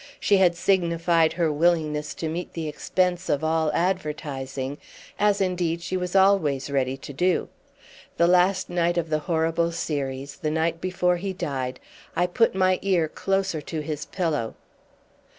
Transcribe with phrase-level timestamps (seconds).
[0.19, 4.79] She had signified her willingness to meet the expense of all advertising,
[5.19, 7.49] as indeed she was always ready to do.
[8.17, 11.79] The last night of the horrible series, the night before he died,
[12.15, 14.55] I put my ear closer to his pillow.